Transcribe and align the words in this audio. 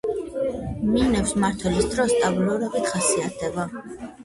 მინების 0.93 1.35
მმართველობის 1.41 1.91
დრო 1.93 2.07
სტაბილურობით 2.15 2.91
ხასიათდება. 2.97 3.71